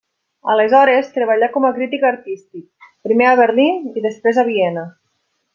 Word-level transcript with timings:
Aleshores 0.53 1.11
treballà 1.17 1.49
com 1.57 1.67
a 1.69 1.71
crític 1.75 2.07
artístic, 2.11 2.65
primer 3.09 3.31
a 3.33 3.37
Berlín 3.43 3.81
i 4.03 4.07
després 4.11 4.45
a 4.45 4.51
Viena. 4.53 4.91